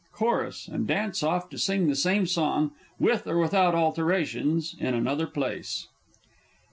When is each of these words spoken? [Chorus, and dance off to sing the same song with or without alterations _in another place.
[Chorus, 0.13 0.67
and 0.67 0.87
dance 0.87 1.21
off 1.21 1.47
to 1.51 1.59
sing 1.59 1.85
the 1.85 1.95
same 1.95 2.25
song 2.25 2.71
with 2.97 3.27
or 3.27 3.37
without 3.37 3.75
alterations 3.75 4.73
_in 4.79 4.95
another 4.95 5.27
place. 5.27 5.89